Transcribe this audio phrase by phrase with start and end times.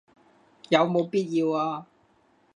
[0.69, 1.85] 有冇必要啊